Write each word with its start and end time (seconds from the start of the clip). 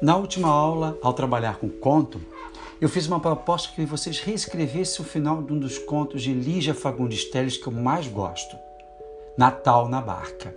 Na 0.00 0.14
última 0.14 0.48
aula, 0.48 0.98
ao 1.00 1.14
trabalhar 1.14 1.56
com 1.56 1.70
conto, 1.70 2.20
eu 2.78 2.86
fiz 2.86 3.06
uma 3.06 3.18
proposta 3.18 3.72
que 3.74 3.86
vocês 3.86 4.20
reescrevessem 4.20 5.02
o 5.02 5.08
final 5.08 5.42
de 5.42 5.54
um 5.54 5.58
dos 5.58 5.78
contos 5.78 6.22
de 6.22 6.34
Lígia 6.34 6.74
Fagundes 6.74 7.24
Telles 7.30 7.56
que 7.56 7.66
eu 7.66 7.72
mais 7.72 8.06
gosto, 8.06 8.56
Natal 9.38 9.88
na 9.88 10.02
Barca. 10.02 10.54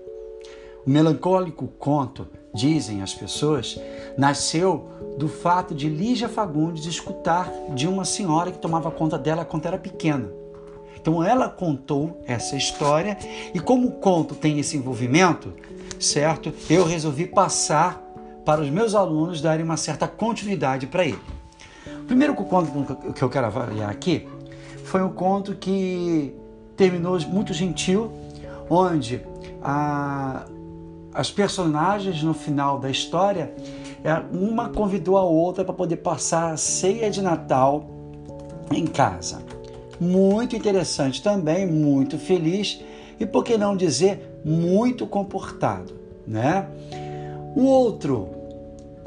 O 0.86 0.90
melancólico 0.90 1.68
conto, 1.80 2.28
dizem 2.54 3.02
as 3.02 3.14
pessoas, 3.14 3.80
nasceu 4.18 4.90
do 5.18 5.30
fato 5.30 5.74
de 5.74 5.88
Lígia 5.88 6.28
Fagundes 6.28 6.86
escutar 6.86 7.50
de 7.74 7.88
uma 7.88 8.04
senhora 8.04 8.52
que 8.52 8.60
tomava 8.60 8.92
conta 8.92 9.18
dela 9.18 9.46
quando 9.46 9.68
era 9.68 9.78
pequena. 9.78 10.30
Então 11.00 11.24
ela 11.24 11.48
contou 11.48 12.22
essa 12.28 12.58
história 12.58 13.18
e 13.54 13.60
como 13.62 13.88
o 13.88 13.92
conto 13.94 14.36
tem 14.36 14.60
esse 14.60 14.76
envolvimento, 14.76 15.54
certo? 15.98 16.52
Eu 16.70 16.84
resolvi 16.84 17.26
passar 17.26 18.09
para 18.50 18.64
os 18.64 18.70
meus 18.72 18.96
alunos 18.96 19.42
darem 19.42 19.64
uma 19.64 19.78
certa 19.78 20.08
continuidade 20.08 20.88
para 20.88 21.06
ele. 21.06 21.20
O 22.02 22.06
primeiro 22.06 22.34
conto 22.34 22.96
que 23.14 23.22
eu 23.22 23.30
quero 23.30 23.46
avaliar 23.46 23.92
aqui 23.92 24.28
foi 24.86 25.04
um 25.04 25.10
conto 25.10 25.54
que 25.54 26.34
terminou 26.76 27.20
muito 27.28 27.54
gentil, 27.54 28.12
onde 28.68 29.22
a, 29.62 30.48
as 31.14 31.30
personagens 31.30 32.24
no 32.24 32.34
final 32.34 32.80
da 32.80 32.90
história, 32.90 33.54
é, 34.04 34.14
uma 34.36 34.70
convidou 34.70 35.16
a 35.16 35.24
outra 35.24 35.64
para 35.64 35.76
poder 35.76 35.98
passar 35.98 36.52
a 36.52 36.58
ceia 36.58 37.12
de 37.12 37.22
Natal 37.22 37.88
em 38.72 38.88
casa. 38.88 39.44
Muito 40.00 40.56
interessante 40.56 41.22
também, 41.22 41.68
muito 41.68 42.18
feliz 42.18 42.82
e 43.20 43.28
por 43.28 43.44
que 43.44 43.60
não 43.60 43.78
dizer 43.78 44.42
muito 44.44 45.06
comportado, 45.06 45.94
né? 46.26 46.68
O 47.56 47.64
outro 47.66 48.39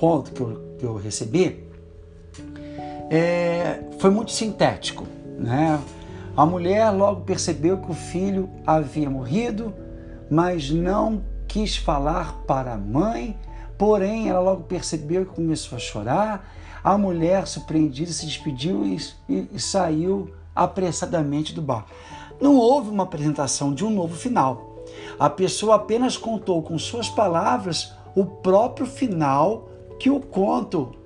conto 0.02 0.32
que 0.32 0.40
eu, 0.40 0.76
que 0.80 0.84
eu 0.84 0.96
recebi 0.96 1.64
é, 3.08 3.84
foi 4.00 4.10
muito 4.10 4.32
sintético. 4.32 5.06
Né? 5.38 5.80
A 6.36 6.44
mulher 6.44 6.90
logo 6.90 7.20
percebeu 7.20 7.78
que 7.78 7.88
o 7.88 7.94
filho 7.94 8.50
havia 8.66 9.08
morrido, 9.08 9.72
mas 10.28 10.72
não 10.72 11.22
quis 11.46 11.76
falar 11.76 12.38
para 12.48 12.72
a 12.72 12.76
mãe, 12.76 13.38
porém 13.78 14.28
ela 14.28 14.40
logo 14.40 14.64
percebeu 14.64 15.24
que 15.24 15.36
começou 15.36 15.76
a 15.76 15.80
chorar. 15.80 16.52
A 16.82 16.98
mulher, 16.98 17.46
surpreendida, 17.46 18.10
se 18.10 18.26
despediu 18.26 18.84
e, 18.84 18.96
e, 19.28 19.48
e 19.52 19.60
saiu 19.60 20.34
apressadamente 20.52 21.54
do 21.54 21.62
bar. 21.62 21.86
Não 22.40 22.56
houve 22.56 22.90
uma 22.90 23.04
apresentação 23.04 23.72
de 23.72 23.84
um 23.84 23.90
novo 23.90 24.16
final. 24.16 24.82
A 25.16 25.30
pessoa 25.30 25.76
apenas 25.76 26.16
contou 26.16 26.60
com 26.60 26.76
suas 26.76 27.08
palavras 27.08 27.92
o 28.16 28.24
próprio 28.24 28.84
final 28.84 29.68
que 30.02 30.10
o 30.10 30.18
conto, 30.18 30.96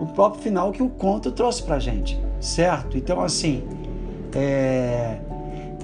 o 0.00 0.06
próprio 0.06 0.42
final 0.42 0.72
que 0.72 0.82
o 0.82 0.90
conto 0.90 1.30
trouxe 1.30 1.62
para 1.62 1.78
gente, 1.78 2.20
certo? 2.40 2.98
Então, 2.98 3.20
assim, 3.20 3.62
é, 4.34 5.20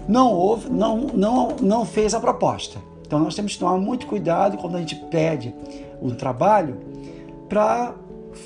não 0.08 0.32
houve, 0.32 0.68
não, 0.68 0.96
não, 1.14 1.56
não 1.62 1.86
fez 1.86 2.14
a 2.14 2.18
proposta. 2.20 2.80
Então, 3.06 3.20
nós 3.20 3.36
temos 3.36 3.52
que 3.52 3.60
tomar 3.60 3.78
muito 3.78 4.08
cuidado 4.08 4.58
quando 4.58 4.74
a 4.74 4.80
gente 4.80 4.96
pede 4.96 5.54
um 6.02 6.10
trabalho 6.10 6.78
para 7.48 7.94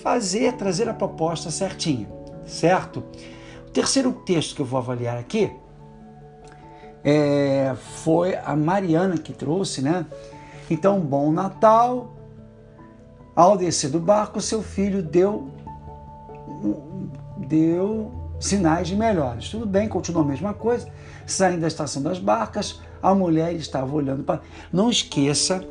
fazer, 0.03 0.53
trazer 0.53 0.87
a 0.91 0.93
proposta 0.93 1.51
certinha, 1.51 2.07
certo? 2.45 3.03
O 3.67 3.71
terceiro 3.71 4.13
texto 4.13 4.55
que 4.55 4.61
eu 4.61 4.67
vou 4.67 4.81
avaliar 4.81 5.17
aqui 5.17 5.51
é, 7.03 7.75
foi 8.05 8.37
a 8.37 8.55
Mariana 8.55 9.17
que 9.17 9.33
trouxe, 9.33 9.81
né? 9.81 10.05
Então, 10.71 11.01
bom 11.01 11.33
Natal, 11.33 12.12
ao 13.35 13.57
descer 13.57 13.91
do 13.91 13.99
barco, 13.99 14.41
seu 14.41 14.63
filho 14.63 15.03
deu, 15.03 15.49
deu 17.39 18.13
sinais 18.39 18.89
de 18.89 18.97
melhores. 18.97 19.49
Tudo 19.49 19.67
bem, 19.67 19.89
continuou 19.89 20.25
a 20.25 20.29
mesma 20.29 20.53
coisa. 20.53 20.87
Saindo 21.27 21.61
da 21.61 21.69
estação 21.69 22.03
das 22.03 22.19
barcas, 22.19 22.81
a 23.03 23.15
mulher 23.15 23.55
estava 23.55 23.95
olhando 23.95 24.23
para. 24.23 24.41
Não 24.73 24.91
esqueça 24.91 25.65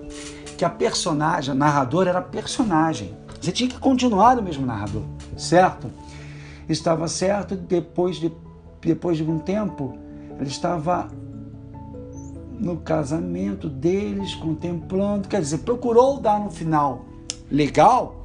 que 0.58 0.66
a 0.66 0.70
personagem, 0.70 1.52
a 1.52 1.56
narradora 1.56 2.10
era 2.10 2.22
personagem. 2.22 3.16
Você 3.40 3.52
tinha 3.52 3.70
que 3.70 3.80
continuar 3.80 4.38
o 4.38 4.44
mesmo 4.44 4.66
narrador, 4.66 5.04
certo? 5.38 5.90
Estava 6.70 7.08
certo, 7.08 7.56
depois 7.56 8.18
de, 8.18 8.32
depois 8.80 9.18
de 9.18 9.24
um 9.24 9.40
tempo, 9.40 9.98
ele 10.40 10.50
estava 10.50 11.10
no 12.60 12.78
casamento 12.78 13.68
deles, 13.68 14.36
contemplando, 14.36 15.28
quer 15.28 15.42
dizer, 15.42 15.60
procurou 15.60 16.20
dar 16.20 16.40
no 16.40 16.52
final 16.52 17.11
legal. 17.52 18.16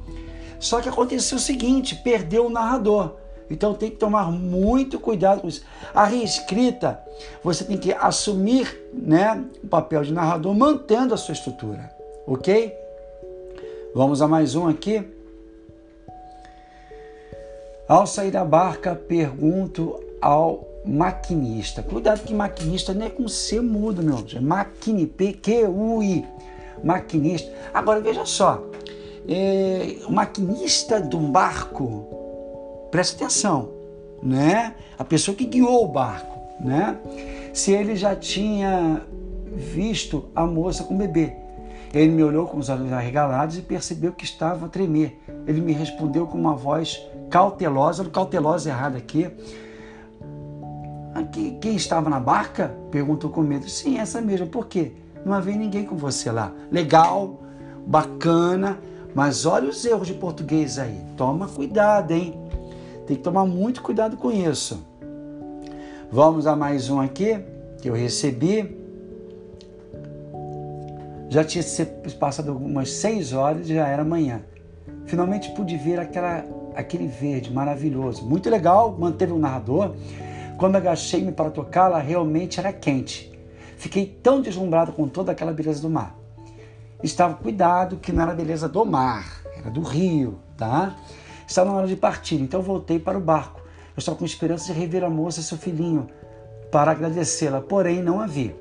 Só 0.59 0.81
que 0.81 0.89
aconteceu 0.89 1.37
o 1.37 1.41
seguinte: 1.41 1.95
perdeu 1.95 2.47
o 2.47 2.49
narrador. 2.49 3.15
Então 3.49 3.73
tem 3.73 3.89
que 3.89 3.97
tomar 3.97 4.31
muito 4.31 4.99
cuidado 4.99 5.41
com 5.41 5.47
isso. 5.47 5.63
A 5.93 6.03
reescrita, 6.05 6.99
você 7.43 7.63
tem 7.63 7.77
que 7.77 7.93
assumir 7.93 8.89
né, 8.93 9.43
o 9.63 9.67
papel 9.67 10.03
de 10.03 10.11
narrador, 10.11 10.53
mantendo 10.53 11.13
a 11.13 11.17
sua 11.17 11.33
estrutura. 11.33 11.89
Ok? 12.25 12.73
Vamos 13.95 14.21
a 14.21 14.27
mais 14.27 14.55
um 14.55 14.67
aqui. 14.67 15.03
Ao 17.87 18.05
sair 18.05 18.31
da 18.31 18.43
barca, 18.43 18.93
pergunto 18.95 19.97
ao 20.21 20.67
maquinista. 20.85 21.81
Cuidado 21.81 22.23
que 22.23 22.33
maquinista 22.33 22.93
não 22.93 23.05
é 23.05 23.09
com 23.09 23.29
C 23.29 23.61
mudo, 23.61 24.03
meu. 24.03 24.25
É 24.35 24.41
maquini, 24.41 25.07
P-Q-U-I. 25.07 26.25
Maquinista. 26.83 27.49
Agora 27.73 28.01
veja 28.01 28.25
só 28.25 28.61
é, 29.27 29.97
o 30.07 30.11
maquinista 30.11 31.01
de 31.01 31.15
um 31.15 31.31
barco, 31.31 32.07
presta 32.89 33.25
atenção, 33.25 33.69
né? 34.23 34.73
A 34.97 35.03
pessoa 35.03 35.35
que 35.35 35.45
guiou 35.45 35.85
o 35.85 35.87
barco, 35.87 36.39
né? 36.63 36.97
Se 37.53 37.71
ele 37.71 37.95
já 37.95 38.15
tinha 38.15 39.01
visto 39.51 40.25
a 40.35 40.45
moça 40.45 40.83
com 40.83 40.93
o 40.93 40.97
bebê. 40.97 41.33
Ele 41.93 42.11
me 42.11 42.23
olhou 42.23 42.45
com 42.45 42.57
os 42.57 42.69
olhos 42.69 42.91
arregalados 42.91 43.57
e 43.57 43.61
percebeu 43.61 44.11
que 44.11 44.23
estava 44.23 44.65
a 44.65 44.69
tremer. 44.69 45.19
Ele 45.47 45.61
me 45.61 45.71
respondeu 45.71 46.27
com 46.27 46.37
uma 46.37 46.53
voz 46.53 47.01
cautelosa, 47.29 48.05
cautelosa 48.05 48.69
errada 48.69 48.97
aqui. 48.97 49.29
aqui. 51.15 51.57
Quem 51.61 51.75
estava 51.75 52.09
na 52.09 52.19
barca? 52.19 52.75
Perguntou 52.91 53.29
com 53.29 53.41
medo. 53.41 53.69
Sim, 53.69 53.97
essa 53.97 54.21
mesma. 54.21 54.45
Por 54.45 54.67
quê? 54.67 54.91
Não 55.25 55.33
havia 55.33 55.55
ninguém 55.55 55.85
com 55.85 55.95
você 55.95 56.29
lá. 56.29 56.53
Legal, 56.71 57.41
bacana, 57.85 58.77
mas 59.17 59.47
olha 59.47 59.67
os 59.67 59.83
erros 59.83 60.05
de 60.05 60.13
português 60.13 60.77
aí. 60.77 61.01
Toma 61.17 61.47
cuidado, 61.47 62.11
hein? 62.11 62.39
Tem 63.07 63.17
que 63.17 63.23
tomar 63.23 63.47
muito 63.47 63.81
cuidado 63.81 64.15
com 64.15 64.31
isso. 64.31 64.85
Vamos 66.11 66.45
a 66.45 66.55
mais 66.55 66.87
um 66.87 67.01
aqui 67.01 67.39
que 67.81 67.89
eu 67.89 67.95
recebi. 67.95 68.77
Já 71.29 71.43
tinha 71.43 71.63
passado 72.19 72.51
algumas 72.51 72.91
seis 72.91 73.33
horas 73.33 73.67
e 73.67 73.73
já 73.73 73.87
era 73.87 74.03
manhã. 74.03 74.41
Finalmente 75.07 75.49
pude 75.55 75.75
ver 75.77 75.99
aquela, 75.99 76.45
aquele 76.75 77.07
verde 77.07 77.51
maravilhoso. 77.51 78.23
Muito 78.23 78.51
legal, 78.51 78.95
manteve 78.99 79.31
o 79.31 79.39
narrador. 79.39 79.95
Quando 80.59 80.75
agachei-me 80.75 81.31
para 81.31 81.49
tocá-la, 81.49 81.97
realmente 81.97 82.59
era 82.59 82.71
quente. 82.71 83.31
Fiquei 83.77 84.05
tão 84.05 84.41
deslumbrado 84.41 84.91
com 84.91 85.07
toda 85.07 85.31
aquela 85.31 85.51
beleza 85.51 85.81
do 85.81 85.89
mar 85.89 86.26
estava 87.03 87.35
cuidado 87.35 87.97
que 87.97 88.11
não 88.11 88.23
era 88.23 88.33
beleza 88.33 88.67
do 88.67 88.85
mar, 88.85 89.41
era 89.55 89.69
do 89.69 89.81
rio, 89.81 90.39
tá? 90.57 90.95
Estava 91.47 91.71
na 91.71 91.77
hora 91.77 91.87
de 91.87 91.95
partir, 91.95 92.41
então 92.41 92.61
voltei 92.61 92.99
para 92.99 93.17
o 93.17 93.21
barco. 93.21 93.61
Eu 93.95 93.99
estava 93.99 94.17
com 94.17 94.25
esperança 94.25 94.71
de 94.71 94.79
rever 94.79 95.03
a 95.03 95.09
moça 95.09 95.39
e 95.39 95.43
seu 95.43 95.57
filhinho 95.57 96.07
para 96.71 96.91
agradecê-la, 96.91 97.61
porém 97.61 98.01
não 98.01 98.19
havia. 98.19 98.55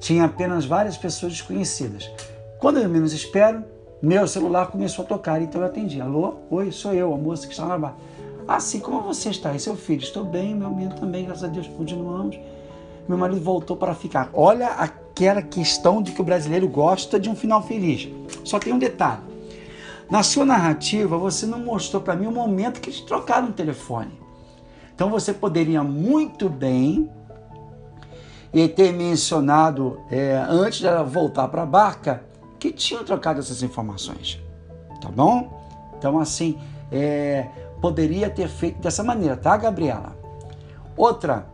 Tinha 0.00 0.24
apenas 0.24 0.64
várias 0.64 0.96
pessoas 0.96 1.32
desconhecidas. 1.32 2.10
Quando 2.58 2.78
eu 2.78 2.88
menos 2.88 3.12
espero, 3.12 3.64
meu 4.00 4.26
celular 4.26 4.66
começou 4.66 5.04
a 5.04 5.08
tocar, 5.08 5.40
então 5.42 5.60
eu 5.60 5.66
atendi. 5.66 6.00
Alô? 6.00 6.36
Oi, 6.50 6.72
sou 6.72 6.94
eu, 6.94 7.12
a 7.12 7.16
moça 7.16 7.46
que 7.46 7.52
está 7.52 7.66
na 7.66 7.78
barca. 7.78 7.98
Assim 8.46 8.80
como 8.80 9.00
você 9.02 9.30
está 9.30 9.54
e 9.54 9.60
seu 9.60 9.76
filho? 9.76 10.02
Estou 10.02 10.24
bem, 10.24 10.54
meu 10.54 10.70
menino 10.70 10.94
também, 10.94 11.24
graças 11.24 11.44
a 11.44 11.48
Deus, 11.48 11.68
continuamos. 11.68 12.38
Meu 13.08 13.16
marido 13.16 13.40
voltou 13.40 13.76
para 13.76 13.94
ficar. 13.94 14.30
Olha 14.32 14.68
a 14.68 14.88
aquela 15.12 15.42
questão 15.42 16.02
de 16.02 16.12
que 16.12 16.20
o 16.20 16.24
brasileiro 16.24 16.66
gosta 16.66 17.20
de 17.20 17.28
um 17.28 17.36
final 17.36 17.62
feliz. 17.62 18.08
Só 18.44 18.58
tem 18.58 18.72
um 18.72 18.78
detalhe. 18.78 19.20
Na 20.10 20.22
sua 20.22 20.44
narrativa, 20.44 21.16
você 21.16 21.46
não 21.46 21.60
mostrou 21.60 22.02
para 22.02 22.16
mim 22.16 22.26
o 22.26 22.32
momento 22.32 22.80
que 22.80 22.90
eles 22.90 23.00
trocaram 23.00 23.48
o 23.48 23.52
telefone. 23.52 24.18
Então 24.94 25.10
você 25.10 25.32
poderia 25.32 25.82
muito 25.82 26.48
bem 26.48 27.10
e 28.52 28.68
ter 28.68 28.92
mencionado 28.92 30.00
é, 30.10 30.44
antes 30.48 30.80
de 30.80 30.86
ela 30.86 31.02
voltar 31.02 31.48
para 31.48 31.62
a 31.62 31.66
barca 31.66 32.24
que 32.58 32.72
tinham 32.72 33.04
trocado 33.04 33.40
essas 33.40 33.62
informações. 33.62 34.40
Tá 35.00 35.08
bom? 35.08 35.60
Então, 35.96 36.18
assim, 36.18 36.58
é, 36.90 37.46
poderia 37.80 38.28
ter 38.28 38.48
feito 38.48 38.80
dessa 38.80 39.02
maneira, 39.02 39.36
tá, 39.36 39.56
Gabriela? 39.56 40.16
Outra, 40.96 41.46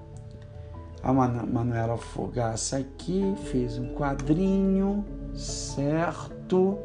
a 1.09 1.13
Manuela 1.13 1.97
Fogaça 1.97 2.77
aqui 2.77 3.35
fez 3.51 3.79
um 3.79 3.95
quadrinho, 3.95 5.03
certo? 5.35 6.79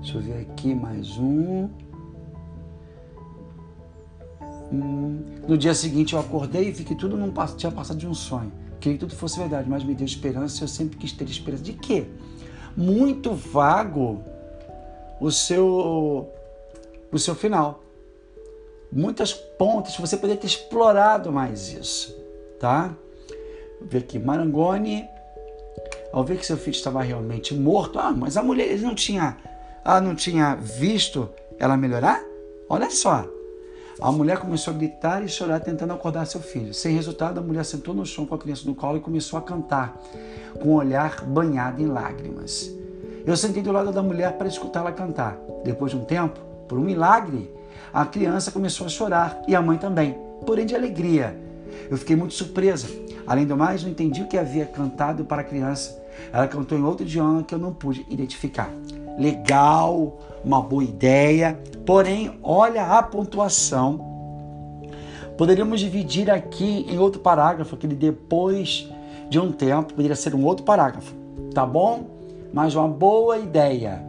Deixa 0.00 0.16
eu 0.16 0.22
ver 0.22 0.40
aqui 0.40 0.74
mais 0.74 1.18
um. 1.18 1.68
Hum, 4.72 5.22
no 5.46 5.58
dia 5.58 5.74
seguinte 5.74 6.14
eu 6.14 6.20
acordei 6.20 6.68
e 6.68 6.72
vi 6.72 6.82
que 6.82 6.94
tudo 6.94 7.14
não 7.14 7.30
tinha 7.58 7.70
passado 7.70 7.98
de 7.98 8.06
um 8.06 8.14
sonho. 8.14 8.50
Queria 8.80 8.96
que 8.96 9.04
tudo 9.04 9.14
fosse 9.14 9.38
verdade, 9.38 9.68
mas 9.68 9.84
me 9.84 9.94
deu 9.94 10.06
esperança. 10.06 10.64
Eu 10.64 10.68
sempre 10.68 10.96
quis 10.96 11.12
ter 11.12 11.28
esperança. 11.28 11.62
De 11.62 11.74
quê? 11.74 12.06
Muito 12.74 13.34
vago 13.34 14.24
o 15.20 15.30
seu, 15.30 16.26
o 17.12 17.18
seu 17.18 17.34
final. 17.34 17.84
Muitas 18.90 19.34
pontas, 19.34 19.94
você 19.96 20.16
poderia 20.16 20.40
ter 20.40 20.46
explorado 20.46 21.30
mais 21.30 21.68
isso, 21.68 22.19
tá? 22.60 22.94
Ver 23.80 23.98
aqui, 23.98 24.18
Marangoni, 24.18 25.08
ao 26.12 26.22
ver 26.22 26.38
que 26.38 26.46
seu 26.46 26.56
filho 26.56 26.74
estava 26.74 27.02
realmente 27.02 27.54
morto, 27.54 27.98
ah, 27.98 28.12
mas 28.12 28.36
a 28.36 28.42
mulher 28.42 28.68
ele 28.68 28.82
não 28.82 28.94
tinha, 28.94 29.38
ah, 29.84 30.00
não 30.00 30.14
tinha 30.14 30.54
visto 30.54 31.28
ela 31.58 31.76
melhorar? 31.76 32.22
Olha 32.68 32.90
só, 32.90 33.26
a 34.00 34.12
mulher 34.12 34.38
começou 34.38 34.74
a 34.74 34.76
gritar 34.76 35.24
e 35.24 35.28
chorar 35.28 35.60
tentando 35.60 35.92
acordar 35.92 36.26
seu 36.26 36.40
filho. 36.40 36.72
Sem 36.72 36.94
resultado, 36.94 37.38
a 37.38 37.42
mulher 37.42 37.64
sentou 37.64 37.94
no 37.94 38.04
chão 38.04 38.26
com 38.26 38.34
a 38.34 38.38
criança 38.38 38.62
no 38.66 38.74
colo 38.74 38.98
e 38.98 39.00
começou 39.00 39.38
a 39.38 39.42
cantar, 39.42 39.98
com 40.60 40.68
o 40.68 40.74
olhar 40.74 41.24
banhado 41.24 41.82
em 41.82 41.86
lágrimas. 41.86 42.70
Eu 43.26 43.36
sentei 43.36 43.62
do 43.62 43.72
lado 43.72 43.92
da 43.92 44.02
mulher 44.02 44.38
para 44.38 44.48
escutá-la 44.48 44.92
cantar. 44.92 45.38
Depois 45.64 45.92
de 45.92 45.98
um 45.98 46.04
tempo, 46.04 46.38
por 46.68 46.78
um 46.78 46.82
milagre, 46.82 47.50
a 47.92 48.04
criança 48.06 48.50
começou 48.50 48.86
a 48.86 48.90
chorar 48.90 49.42
e 49.46 49.54
a 49.54 49.60
mãe 49.60 49.78
também, 49.78 50.16
porém 50.46 50.64
de 50.64 50.74
alegria. 50.74 51.49
Eu 51.90 51.96
fiquei 51.96 52.16
muito 52.16 52.34
surpresa. 52.34 52.88
Além 53.26 53.46
do 53.46 53.56
mais, 53.56 53.82
não 53.82 53.90
entendi 53.90 54.22
o 54.22 54.26
que 54.26 54.38
havia 54.38 54.66
cantado 54.66 55.24
para 55.24 55.42
a 55.42 55.44
criança. 55.44 56.00
Ela 56.32 56.48
cantou 56.48 56.78
em 56.78 56.82
outro 56.82 57.04
idioma 57.04 57.42
que 57.42 57.54
eu 57.54 57.58
não 57.58 57.72
pude 57.72 58.04
identificar. 58.08 58.70
Legal, 59.18 60.18
uma 60.44 60.62
boa 60.62 60.82
ideia, 60.82 61.58
porém, 61.84 62.38
olha 62.42 62.84
a 62.98 63.02
pontuação. 63.02 64.08
Poderíamos 65.36 65.80
dividir 65.80 66.30
aqui 66.30 66.86
em 66.88 66.98
outro 66.98 67.20
parágrafo, 67.20 67.74
aquele 67.74 67.94
depois 67.94 68.90
de 69.28 69.38
um 69.38 69.52
tempo, 69.52 69.94
poderia 69.94 70.16
ser 70.16 70.34
um 70.34 70.44
outro 70.44 70.64
parágrafo, 70.64 71.14
tá 71.54 71.64
bom? 71.64 72.06
Mas 72.52 72.74
uma 72.74 72.88
boa 72.88 73.38
ideia. 73.38 74.02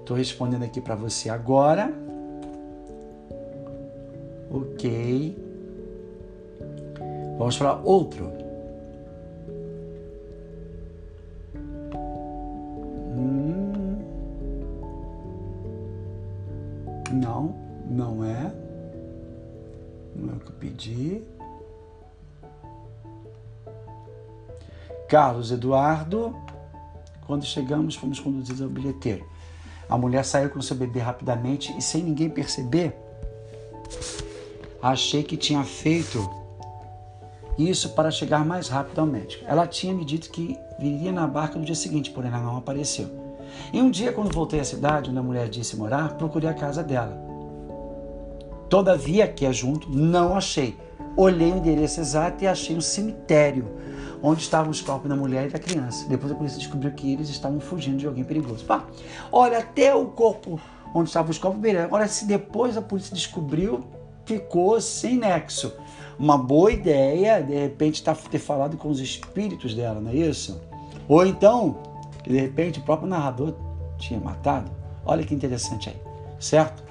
Estou 0.00 0.16
respondendo 0.16 0.64
aqui 0.64 0.80
para 0.80 0.94
você 0.94 1.30
agora. 1.30 1.92
Ok. 4.50 5.38
Vamos 7.38 7.56
para 7.56 7.74
outro. 7.76 8.30
Hum. 13.16 13.72
Não, 17.12 17.54
não 17.88 18.24
é. 18.24 18.52
Não 20.16 20.34
é 20.34 20.36
o 20.36 20.40
que 20.40 20.46
eu 20.48 20.56
pedi. 20.58 21.22
Carlos 25.08 25.50
Eduardo. 25.50 26.36
Quando 27.26 27.44
chegamos, 27.44 27.94
fomos 27.94 28.18
conduzidos 28.18 28.60
ao 28.60 28.68
bilheteiro. 28.68 29.24
A 29.88 29.96
mulher 29.96 30.24
saiu 30.24 30.50
com 30.50 30.60
seu 30.60 30.76
bebê 30.76 30.98
rapidamente 30.98 31.72
e, 31.78 31.80
sem 31.80 32.02
ninguém 32.02 32.28
perceber, 32.28 32.96
achei 34.82 35.22
que 35.22 35.36
tinha 35.36 35.62
feito 35.64 36.28
isso 37.58 37.90
para 37.90 38.10
chegar 38.10 38.44
mais 38.44 38.68
rápido 38.68 39.00
ao 39.00 39.06
médico. 39.06 39.44
Ela 39.46 39.66
tinha 39.66 39.92
me 39.92 40.04
dito 40.04 40.30
que 40.30 40.58
viria 40.78 41.12
na 41.12 41.26
barca 41.26 41.58
no 41.58 41.64
dia 41.64 41.74
seguinte, 41.74 42.10
porém 42.10 42.30
ela 42.30 42.42
não 42.42 42.56
apareceu. 42.56 43.08
E 43.72 43.80
um 43.80 43.90
dia, 43.90 44.12
quando 44.12 44.32
voltei 44.32 44.60
à 44.60 44.64
cidade 44.64 45.10
onde 45.10 45.18
a 45.18 45.22
mulher 45.22 45.48
disse 45.48 45.76
morar, 45.76 46.14
procurei 46.14 46.48
a 46.48 46.54
casa 46.54 46.82
dela. 46.82 47.20
Todavia, 48.68 49.26
que 49.26 49.44
é 49.44 49.52
junto, 49.52 49.90
não 49.90 50.36
achei. 50.36 50.76
Olhei 51.16 51.52
o 51.52 51.56
endereço 51.56 52.00
exato 52.00 52.44
e 52.44 52.46
achei 52.46 52.76
um 52.76 52.80
cemitério 52.80 53.68
onde 54.22 54.42
estavam 54.42 54.70
os 54.70 54.80
corpos 54.80 55.08
da 55.08 55.16
mulher 55.16 55.48
e 55.48 55.50
da 55.50 55.58
criança. 55.58 56.08
Depois 56.08 56.30
a 56.30 56.34
polícia 56.34 56.58
descobriu 56.58 56.92
que 56.92 57.12
eles 57.12 57.28
estavam 57.28 57.58
fugindo 57.58 57.98
de 57.98 58.06
alguém 58.06 58.22
perigoso. 58.22 58.64
Pá, 58.64 58.84
olha, 59.32 59.58
até 59.58 59.94
o 59.94 60.06
corpo 60.06 60.60
onde 60.94 61.08
estavam 61.08 61.30
os 61.30 61.38
corpos, 61.38 61.60
beleza. 61.60 61.84
Agora, 61.84 62.06
se 62.06 62.26
depois 62.26 62.76
a 62.76 62.82
polícia 62.82 63.14
descobriu, 63.14 63.84
ficou 64.30 64.80
sem 64.80 65.16
nexo. 65.16 65.72
Uma 66.18 66.38
boa 66.38 66.70
ideia, 66.70 67.42
de 67.42 67.54
repente, 67.54 68.02
tá, 68.02 68.14
ter 68.14 68.38
falado 68.38 68.76
com 68.76 68.88
os 68.88 69.00
espíritos 69.00 69.74
dela, 69.74 70.00
não 70.00 70.10
é 70.10 70.14
isso? 70.14 70.60
Ou 71.08 71.26
então, 71.26 71.78
de 72.22 72.38
repente, 72.38 72.78
o 72.78 72.82
próprio 72.82 73.08
narrador 73.08 73.54
tinha 73.98 74.20
matado. 74.20 74.70
Olha 75.04 75.24
que 75.24 75.34
interessante 75.34 75.88
aí, 75.88 75.96
certo? 76.38 76.84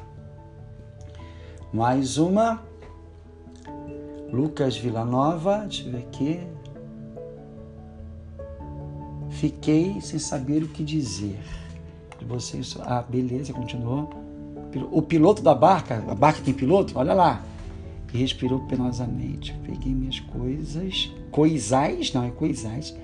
Mais 1.71 2.17
uma. 2.17 2.61
Lucas 4.31 4.75
Villanova, 4.75 5.59
deixa 5.59 5.87
eu 5.87 5.91
ver 5.91 5.97
aqui. 5.99 6.47
Fiquei 9.29 10.01
sem 10.01 10.19
saber 10.19 10.63
o 10.63 10.67
que 10.67 10.83
dizer. 10.83 11.39
Vocês, 12.27 12.75
ah, 12.81 13.01
beleza, 13.01 13.53
continuou. 13.53 14.09
O 14.91 15.01
piloto 15.01 15.41
da 15.41 15.55
barca, 15.55 16.03
a 16.07 16.15
barca 16.15 16.41
tem 16.43 16.53
piloto? 16.53 16.97
Olha 16.97 17.13
lá. 17.13 17.43
E 18.13 18.17
respirou 18.17 18.59
penosamente. 18.67 19.53
Peguei 19.65 19.93
minhas 19.93 20.19
coisas, 20.19 21.11
coisais, 21.31 22.13
não 22.13 22.23
é 22.23 22.31
coisais. 22.31 22.95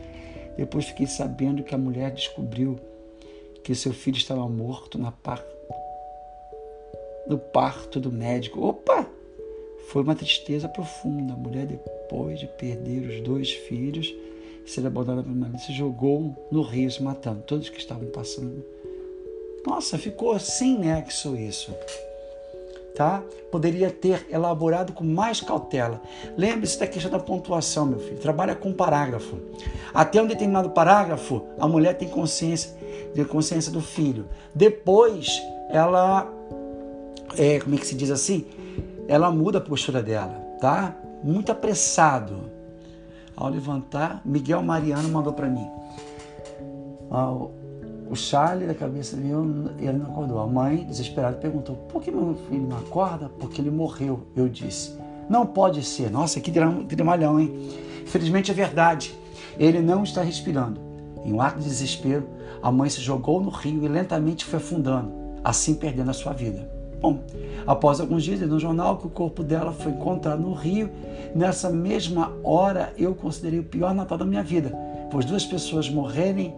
Depois 0.58 0.86
fiquei 0.86 1.08
sabendo 1.08 1.64
que 1.64 1.74
a 1.74 1.78
mulher 1.78 2.12
descobriu 2.12 2.80
que 3.64 3.74
seu 3.74 3.94
filho 3.94 4.18
estava 4.18 4.48
morto 4.48 4.98
na 4.98 5.12
par... 5.12 5.44
no 7.28 7.38
parto 7.38 8.00
do 8.00 8.12
médico. 8.12 8.62
Opa! 8.62 9.08
Foi 9.90 10.04
uma 10.04 10.16
tristeza 10.16 10.68
profunda. 10.68 11.34
A 11.34 11.38
mulher, 11.38 11.66
depois 11.66 12.40
de 12.40 12.48
perder 12.48 13.08
os 13.08 13.22
dois 13.22 13.52
filhos, 13.52 14.14
ser 14.66 14.86
abandonada 14.86 15.24
pelo 15.24 15.36
marido, 15.36 15.60
se 15.60 15.74
jogou 15.74 16.36
no 16.52 16.62
rio, 16.62 16.90
se 16.90 17.02
matando. 17.02 17.42
Todos 17.42 17.70
que 17.70 17.80
estavam 17.80 18.08
passando. 18.12 18.64
Nossa, 19.66 19.98
ficou 19.98 20.38
sem 20.40 20.78
nexo 20.78 21.36
isso. 21.36 21.74
Tá? 22.96 23.22
Poderia 23.52 23.90
ter 23.90 24.26
elaborado 24.30 24.94
com 24.94 25.04
mais 25.04 25.42
cautela. 25.42 26.02
Lembre-se 26.38 26.80
da 26.80 26.88
questão 26.88 27.12
da 27.12 27.20
pontuação, 27.20 27.86
meu 27.86 28.00
filho. 28.00 28.18
Trabalha 28.20 28.56
com 28.56 28.72
parágrafo. 28.72 29.38
Até 29.94 30.22
um 30.22 30.28
determinado 30.28 30.70
parágrafo, 30.70 31.46
a 31.60 31.68
mulher 31.68 31.98
tem 31.98 32.08
consciência, 32.08 32.72
de 33.14 33.26
consciência 33.26 33.72
do 33.72 33.82
filho. 33.82 34.28
Depois, 34.54 35.42
ela, 35.70 36.32
é, 37.38 37.60
como 37.60 37.76
é 37.76 37.78
que 37.78 37.88
se 37.88 37.96
diz 37.96 38.12
assim? 38.12 38.46
Ela 39.08 39.30
muda 39.30 39.58
a 39.58 39.62
postura 39.62 40.02
dela, 40.02 40.34
tá? 40.62 40.96
Muito 41.24 41.52
apressado. 41.52 42.50
Ao 43.36 43.50
levantar, 43.50 44.22
Miguel 44.24 44.62
Mariano 44.62 45.10
mandou 45.10 45.34
para 45.34 45.48
mim. 45.48 45.70
O 48.10 48.16
Charlie 48.16 48.68
da 48.68 48.76
cabeça 48.76 49.16
e 49.16 49.84
ele 49.84 49.98
não 49.98 50.06
acordou. 50.12 50.40
A 50.40 50.48
mãe, 50.48 50.86
desesperada, 50.86 51.38
perguntou: 51.38 51.76
Por 51.90 52.02
que 52.02 52.12
meu 52.12 52.36
filho 52.50 52.68
não 52.68 52.78
acorda? 52.78 53.30
Porque 53.40 53.60
ele 53.60 53.72
morreu. 53.72 54.22
Eu 54.36 54.48
disse: 54.48 54.96
Não 55.30 55.46
pode 55.46 55.84
ser. 55.84 56.12
Nossa, 56.12 56.40
que 56.40 56.52
dramalhão, 56.52 57.40
hein? 57.40 57.54
Infelizmente 58.04 58.52
é 58.52 58.54
verdade. 58.54 59.16
Ele 59.58 59.82
não 59.82 60.04
está 60.04 60.22
respirando. 60.22 60.80
Em 61.24 61.34
um 61.34 61.42
ato 61.42 61.58
de 61.58 61.66
desespero, 61.66 62.28
a 62.62 62.72
mãe 62.72 62.90
se 62.90 63.02
jogou 63.02 63.42
no 63.42 63.50
rio 63.50 63.84
e 63.84 63.88
lentamente 63.88 64.46
foi 64.46 64.58
afundando, 64.58 65.12
assim 65.44 65.74
perdendo 65.74 66.12
a 66.12 66.14
sua 66.14 66.34
vida. 66.34 66.70
Bom, 67.02 67.24
após 67.66 68.00
alguns 68.00 68.24
dias, 68.24 68.40
no 68.42 68.60
jornal 68.60 68.98
que 68.98 69.08
o 69.08 69.10
corpo 69.10 69.44
dela 69.44 69.72
foi 69.72 69.92
encontrado 69.92 70.42
no 70.42 70.54
rio. 70.54 70.90
Nessa 71.34 71.70
mesma 71.70 72.32
hora, 72.44 72.94
eu 72.98 73.14
considerei 73.16 73.60
o 73.60 73.64
pior 73.64 73.94
Natal 73.94 74.18
da 74.18 74.26
minha 74.26 74.44
vida, 74.44 74.72
pois 75.12 75.26
duas 75.26 75.46
pessoas 75.46 75.90
morrerem 75.90 76.54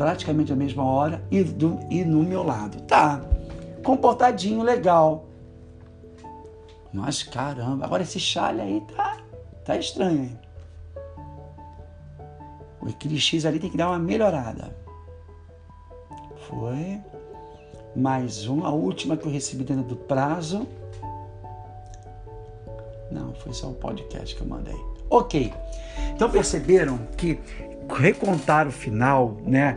praticamente 0.00 0.50
na 0.50 0.56
mesma 0.56 0.82
hora 0.82 1.22
e, 1.30 1.44
do, 1.44 1.78
e 1.90 2.02
no 2.06 2.22
meu 2.22 2.42
lado. 2.42 2.80
Tá, 2.84 3.20
comportadinho, 3.84 4.62
legal. 4.62 5.26
Mas 6.90 7.22
caramba, 7.22 7.84
agora 7.84 8.02
esse 8.02 8.18
chale 8.18 8.62
aí 8.62 8.82
tá, 8.96 9.18
tá 9.62 9.76
estranho, 9.76 10.22
hein? 10.22 10.38
Aquele 12.88 13.20
X 13.20 13.44
ali 13.44 13.58
tem 13.58 13.68
que 13.68 13.76
dar 13.76 13.90
uma 13.90 13.98
melhorada. 13.98 14.74
Foi 16.48 16.98
mais 17.94 18.46
uma, 18.46 18.68
a 18.68 18.70
última 18.70 19.18
que 19.18 19.26
eu 19.26 19.30
recebi 19.30 19.64
dentro 19.64 19.84
do 19.84 19.96
prazo. 19.96 20.66
Não, 23.10 23.34
foi 23.34 23.52
só 23.52 23.68
o 23.68 23.74
podcast 23.74 24.34
que 24.34 24.40
eu 24.40 24.46
mandei. 24.46 24.80
Ok. 25.10 25.52
Então 26.14 26.30
perceberam 26.30 26.96
que 27.18 27.38
recontar 27.94 28.66
o 28.66 28.72
final, 28.72 29.36
né, 29.44 29.76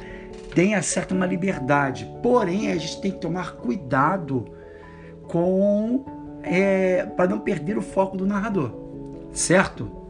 tem 0.54 0.80
certa 0.82 1.14
uma 1.14 1.26
liberdade. 1.26 2.10
Porém, 2.22 2.72
a 2.72 2.76
gente 2.76 3.02
tem 3.02 3.12
que 3.12 3.20
tomar 3.20 3.54
cuidado 3.54 4.46
com 5.28 6.06
é, 6.44 7.06
para 7.06 7.28
não 7.28 7.40
perder 7.40 7.78
o 7.78 7.82
foco 7.82 8.18
do 8.18 8.26
narrador, 8.26 8.72
certo? 9.32 10.03